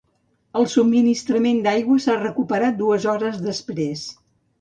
[0.59, 4.07] El subministrament d'aigua s'ha recuperat dues hores després.